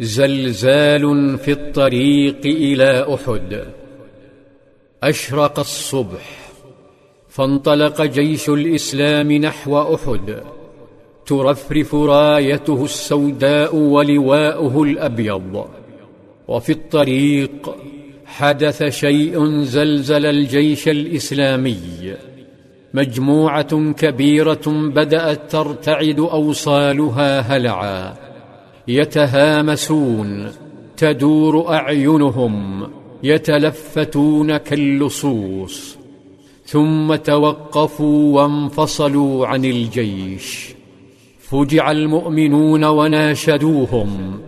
زلزال 0.00 1.38
في 1.38 1.52
الطريق 1.52 2.40
إلى 2.44 3.14
أحد. 3.14 3.64
أشرق 5.02 5.58
الصبح 5.58 6.52
فانطلق 7.28 8.02
جيش 8.02 8.48
الإسلام 8.48 9.32
نحو 9.32 9.94
أحد. 9.94 10.42
ترفرف 11.26 11.94
رايته 11.94 12.84
السوداء 12.84 13.76
ولواؤه 13.76 14.82
الأبيض. 14.82 15.64
وفي 16.48 16.72
الطريق 16.72 17.76
حدث 18.26 18.82
شيء 18.82 19.62
زلزل 19.62 20.26
الجيش 20.26 20.88
الإسلامي. 20.88 22.14
مجموعة 22.94 23.92
كبيرة 23.92 24.66
بدأت 24.66 25.50
ترتعد 25.50 26.20
أوصالها 26.20 27.40
هلعا. 27.40 28.29
يتهامسون 28.88 30.48
تدور 30.96 31.74
أعينهم 31.74 32.86
يتلفتون 33.22 34.56
كاللصوص. 34.56 35.98
ثم 36.64 37.14
توقفوا 37.14 38.42
وانفصلوا 38.42 39.46
عن 39.46 39.64
الجيش. 39.64 40.74
فجع 41.38 41.90
المؤمنون 41.90 42.84
وناشدوهم. 42.84 44.40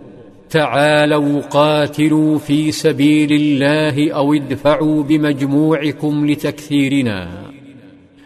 تعالوا 0.49 1.41
قاتلوا 1.41 2.37
في 2.37 2.71
سبيل 2.71 3.31
الله 3.31 4.11
أو 4.11 4.33
ادفعوا 4.33 5.03
بمجموعكم 5.03 6.27
لتكثيرنا 6.29 7.27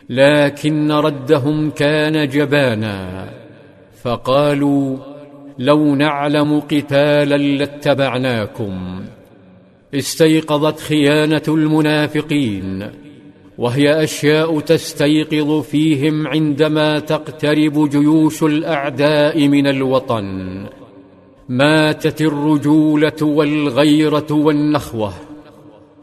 لكن 0.09 0.91
ردهم 0.91 1.69
كان 1.69 2.27
جبانا. 2.27 3.29
فقالوا 4.03 4.97
لو 5.59 5.95
نعلم 5.95 6.59
قتالا 6.59 7.37
لاتبعناكم. 7.37 9.01
استيقظت 9.93 10.79
خيانة 10.79 11.41
المنافقين 11.47 12.91
وهي 13.57 14.03
أشياء 14.03 14.59
تستيقظ 14.59 15.61
فيهم 15.61 16.27
عندما 16.27 16.99
تقترب 16.99 17.89
جيوش 17.89 18.43
الأعداء 18.43 19.47
من 19.47 19.67
الوطن. 19.67 20.65
ماتت 21.49 22.21
الرجوله 22.21 23.21
والغيرة 23.21 24.27
والنخوة. 24.31 25.13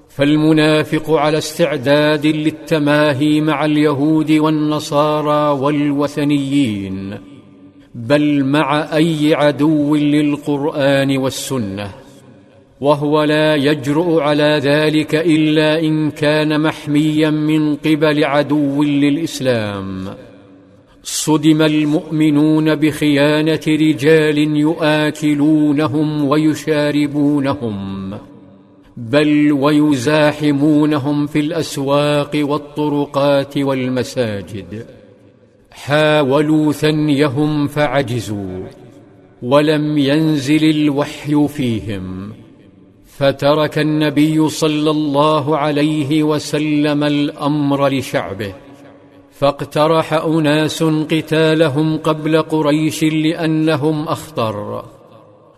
فالمنافق 0.09 1.11
على 1.11 1.39
استعداد 1.39 2.27
للتماهي 2.27 3.41
مع 3.41 3.65
اليهود 3.65 4.33
والنصارى 4.33 5.61
والوثنيين. 5.61 7.34
بل 7.95 8.45
مع 8.45 8.97
أي 8.97 9.35
عدو 9.35 9.97
للقرآن 9.97 11.19
والسنة 11.19 11.91
وهو 12.81 13.23
لا 13.23 13.55
يجرؤ 13.55 14.21
على 14.21 14.61
ذلك 14.63 15.15
إلا 15.15 15.81
إن 15.81 16.11
كان 16.11 16.61
محميا 16.61 17.31
من 17.31 17.75
قبل 17.77 18.25
عدو 18.25 18.83
للإسلام. 18.83 20.09
صدم 21.03 21.63
المؤمنون 21.63 22.75
بخيانة 22.75 23.61
رجال 23.69 24.39
يؤكلونهم 24.57 26.25
ويشاربونهم 26.25 28.11
بل 28.97 29.53
ويزاحمونهم 29.53 31.27
في 31.27 31.41
الأسواق 31.41 32.31
والطرقات 32.35 33.59
والمساجد. 33.59 34.87
حاولوا 35.75 36.73
ثنيهم 36.73 37.67
فعجزوا 37.67 38.67
ولم 39.43 39.99
ينزل 39.99 40.71
الوحي 40.71 41.49
فيهم 41.49 42.33
فترك 43.07 43.79
النبي 43.79 44.49
صلى 44.49 44.91
الله 44.91 45.59
عليه 45.59 46.23
وسلم 46.23 47.05
الأمر 47.05 47.89
لشعبه 47.89 48.55
فاقترح 49.33 50.13
أناس 50.13 50.83
قتالهم 50.83 51.99
قبل 51.99 52.43
قريش 52.43 53.05
لأنهم 53.05 54.09
أخطر 54.09 54.85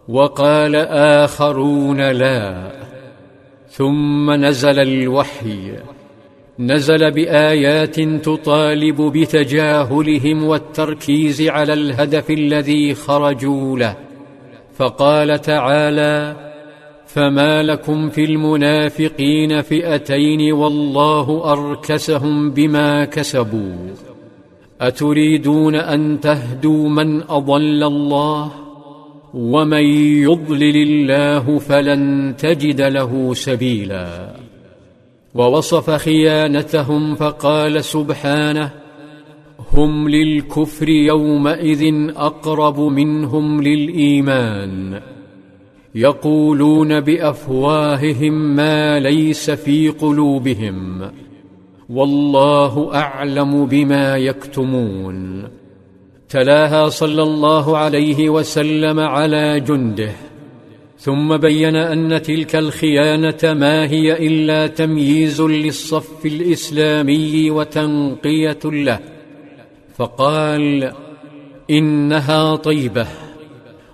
وقال 0.09 0.77
آخرون 1.23 2.11
لا 2.11 2.73
ثم 3.71 4.31
نزل 4.31 4.79
الوحي 4.79 5.73
نزل 6.59 7.11
بآيات 7.11 8.01
تطالب 8.01 9.03
بتجاهلهم 9.03 10.45
والتركيز 10.45 11.43
على 11.43 11.73
الهدف 11.73 12.31
الذي 12.31 12.95
خرجوا 12.95 13.79
له. 13.79 13.97
فقال 14.77 15.41
تعالى 15.41 16.37
فما 17.07 17.63
لكم 17.63 18.09
في 18.09 18.25
المنافقين 18.25 19.63
فئتين 19.63 20.53
والله 20.53 21.53
أركسهم 21.53 22.51
بما 22.51 23.05
كسبوا. 23.05 23.95
أتريدون 24.81 25.75
أن 25.75 26.21
تهدوا 26.21 26.89
من 26.89 27.23
أضل 27.23 27.83
الله؟ 27.83 28.53
ومن 29.35 29.85
يضلل 30.23 30.77
الله 30.77 31.59
فلن 31.59 32.35
تجد 32.39 32.81
له 32.81 33.35
سبيلا. 33.35 34.46
ووصف 35.37 35.91
خيانتهم 35.91 37.15
فقال 37.15 37.85
سبحانه 37.85 38.71
هم 39.73 40.09
للكفر 40.09 40.89
يومئذ 40.89 42.11
أقرب 42.17 42.81
منهم 42.81 43.63
للإيمان. 43.63 45.01
يقولون 45.95 47.01
بأفواههم 47.01 48.33
ما 48.33 49.01
ليس 49.01 49.51
في 49.51 49.89
قلوبهم. 49.89 51.11
والله 51.91 52.95
أعلم 52.95 53.67
بما 53.67 54.17
يكتمون. 54.17 55.49
تلاها 56.29 56.89
صلى 56.89 57.23
الله 57.23 57.77
عليه 57.77 58.31
وسلم 58.31 59.01
على 59.01 59.61
جنده. 59.61 60.13
ثم 60.99 61.37
بين 61.37 61.77
أن 61.77 62.23
تلك 62.23 62.57
الخيانة 62.57 63.39
ما 63.45 63.87
هي 63.91 64.27
إلا 64.27 64.67
تمييز 64.67 65.41
للصف 65.43 66.27
الإسلامي 66.27 67.51
وتنقية 67.51 68.59
له. 68.65 68.99
فقال 69.97 70.93
إنها 71.71 72.57
طيبة 72.57 73.07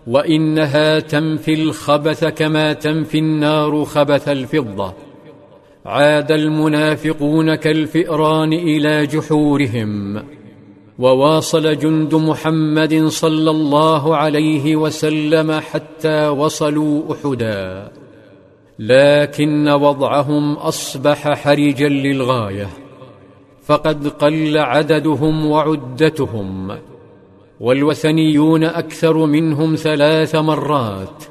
وإنها 0.06 1.00
تنفي 1.00 1.54
الخبث 1.54 2.24
كما 2.24 2.72
تنفي 2.72 3.18
النار 3.18 3.84
خبث 3.84 4.28
الفضة. 4.28 4.94
عاد 5.86 6.32
المنافقون 6.32 7.54
كالفئران 7.54 8.52
إلى 8.52 9.06
جحورهم. 9.06 10.22
وواصل 11.02 11.78
جند 11.78 12.14
محمد 12.14 13.06
صلى 13.06 13.50
الله 13.50 14.16
عليه 14.16 14.76
وسلم 14.76 15.60
حتى 15.60 16.28
وصلوا 16.28 17.02
أحدا. 17.12 17.92
لكن 18.78 19.68
وضعهم 19.68 20.52
أصبح 20.52 21.32
حرجا 21.32 21.88
للغاية. 21.88 22.68
فقد 23.62 24.08
قل 24.08 24.58
عددهم 24.58 25.46
وعدتهم. 25.46 26.78
والوثنيون 27.60 28.64
أكثر 28.64 29.26
منهم 29.26 29.74
ثلاث 29.74 30.34
مرات. 30.34 31.24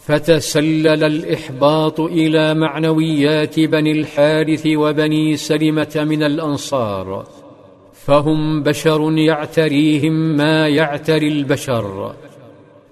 فتسلل 0.00 1.04
الإحباط 1.04 2.00
إلى 2.00 2.54
معنويات 2.54 3.60
بني 3.60 3.92
الحارث 3.92 4.66
وبني 4.66 5.36
سلمة 5.36 5.92
من 5.96 6.22
الأنصار. 6.22 7.39
فهم 8.04 8.62
بشر 8.62 9.12
يعتريهم 9.12 10.12
ما 10.12 10.68
يعتري 10.68 11.28
البشر 11.28 12.14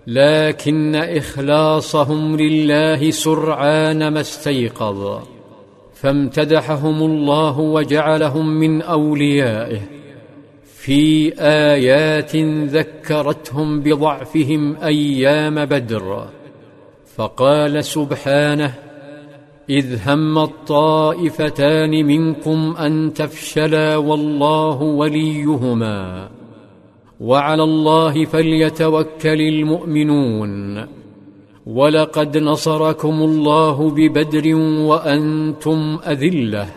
لكن 0.07 0.95
إخلاصهم 0.95 2.37
لله 2.37 3.11
سرعان 3.11 4.09
ما 4.09 4.21
استيقظ 4.21 5.23
فامتدحهم 5.95 7.03
الله 7.03 7.59
وجعلهم 7.59 8.49
من 8.49 8.83
أوليائه 8.83 9.81
في 10.65 11.33
آيات 11.41 12.37
ذكرتهم 12.77 13.81
بضعفهم 13.81 14.77
أيام 14.77 15.65
بدر 15.65 16.29
فقال 17.17 17.85
سبحانه 17.85 18.88
إذ 19.71 20.09
هم 20.09 20.39
الطائفتان 20.39 22.07
منكم 22.07 22.75
أن 22.79 23.13
تفشلا 23.15 23.97
والله 23.97 24.83
وليهما 24.83 26.29
وعلى 27.21 27.63
الله 27.63 28.25
فليتوكل 28.25 29.41
المؤمنون 29.41 30.87
ولقد 31.67 32.39
نصركم 32.39 33.23
الله 33.23 33.91
ببدر 33.91 34.55
وأنتم 34.91 35.99
أذلة 36.07 36.69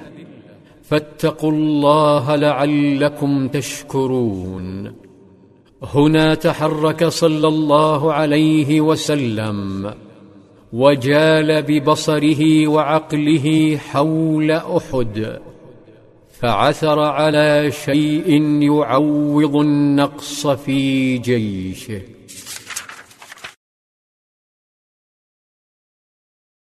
فاتقوا 0.84 1.52
الله 1.52 2.36
لعلكم 2.36 3.48
تشكرون 3.48 4.94
هنا 5.84 6.34
تحرك 6.34 7.06
صلى 7.06 7.48
الله 7.48 8.14
عليه 8.14 8.82
وسلم 8.82 9.92
وجال 10.74 11.62
ببصره 11.62 12.68
وعقله 12.68 13.78
حول 13.78 14.52
أحد 14.52 15.40
فعثر 16.40 17.00
على 17.00 17.72
شيء 17.72 18.42
يعوض 18.62 19.56
النقص 19.56 20.48
في 20.48 21.18
جيشه. 21.18 22.02